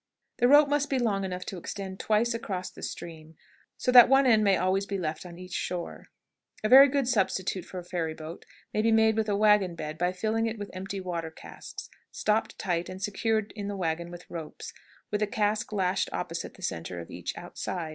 The 0.37 0.47
rope 0.47 0.67
must 0.67 0.89
be 0.89 0.97
long 0.97 1.23
enough 1.23 1.45
to 1.45 1.59
extend 1.59 1.99
twice 1.99 2.33
across 2.33 2.71
the 2.71 2.81
stream, 2.81 3.35
so 3.77 3.91
that 3.91 4.09
one 4.09 4.25
end 4.25 4.43
may 4.43 4.57
always 4.57 4.87
be 4.87 4.97
left 4.97 5.27
on 5.27 5.37
each 5.37 5.53
shore. 5.53 6.07
A 6.63 6.69
very 6.69 6.87
good 6.89 7.07
substitute 7.07 7.65
for 7.65 7.77
a 7.77 7.83
ferry 7.83 8.15
boat 8.15 8.43
may 8.73 8.81
be 8.81 8.91
made 8.91 9.15
with 9.15 9.29
a 9.29 9.35
wagon 9.37 9.75
bed 9.75 9.99
by 9.99 10.11
filling 10.11 10.47
it 10.47 10.57
with 10.57 10.71
empty 10.73 10.99
water 11.01 11.29
casks, 11.29 11.87
stopped 12.11 12.57
tight 12.57 12.89
and 12.89 12.99
secured 12.99 13.53
in 13.55 13.67
the 13.67 13.77
wagon 13.77 14.09
with 14.09 14.25
ropes, 14.27 14.73
with 15.11 15.21
a 15.21 15.27
cask 15.27 15.71
lashed 15.71 16.09
opposite 16.11 16.55
the 16.55 16.63
centre 16.63 16.99
of 16.99 17.11
each 17.11 17.37
outside. 17.37 17.89